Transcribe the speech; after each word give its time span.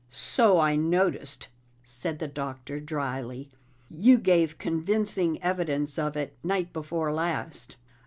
"So 0.09 0.59
I 0.59 0.75
noticed," 0.77 1.47
said 1.83 2.17
the 2.17 2.27
Doctor 2.27 2.79
dryly. 2.79 3.51
"You 3.87 4.17
gave 4.17 4.57
convincing 4.57 5.39
evidence 5.43 5.99
of 5.99 6.17
it 6.17 6.35
night 6.43 6.73
before 6.73 7.13
last." 7.13 7.75